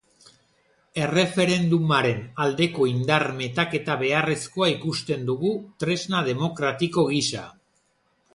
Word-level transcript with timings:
Erreferendumaren 1.01 2.23
aldeko 2.45 2.87
indar 2.93 3.25
metaketa 3.43 3.99
beharrezkoa 4.01 4.71
ikusten 4.77 5.29
dugu, 5.29 5.53
tresna 5.85 6.25
demokratiko 6.31 7.07
gisa. 7.15 7.47